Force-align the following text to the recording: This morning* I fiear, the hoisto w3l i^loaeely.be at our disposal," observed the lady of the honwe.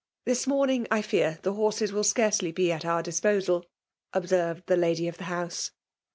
This 0.25 0.47
morning* 0.47 0.87
I 0.89 1.03
fiear, 1.03 1.37
the 1.43 1.53
hoisto 1.53 1.85
w3l 1.89 1.93
i^loaeely.be 2.15 2.71
at 2.71 2.85
our 2.85 3.03
disposal," 3.03 3.63
observed 4.13 4.63
the 4.65 4.75
lady 4.75 5.07
of 5.07 5.19
the 5.19 5.25
honwe. 5.25 5.69